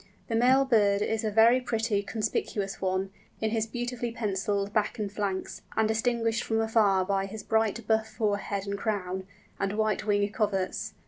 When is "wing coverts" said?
10.07-10.95